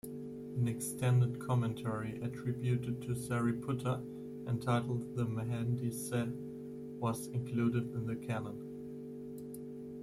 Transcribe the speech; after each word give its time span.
An 0.57 0.67
extended 0.67 1.37
commentary 1.39 2.19
attributed 2.23 3.03
to 3.03 3.09
Sariputta, 3.13 4.01
entitled 4.49 5.15
the 5.15 5.27
Mahaniddesa, 5.27 6.27
was 6.99 7.27
included 7.27 7.93
in 7.93 8.07
the 8.07 8.15
Canon. 8.15 8.65